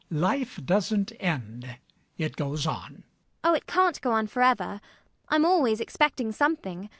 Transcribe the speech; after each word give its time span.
Life 0.09 0.59
doesn't 0.65 1.11
end: 1.19 1.77
it 2.17 2.35
goes 2.35 2.65
on. 2.65 3.03
ELLIE. 3.43 3.43
Oh, 3.43 3.53
it 3.53 3.67
can't 3.67 4.01
go 4.01 4.13
on 4.13 4.25
forever. 4.25 4.81
I'm 5.29 5.45
always 5.45 5.79
expecting 5.79 6.31
something. 6.31 6.89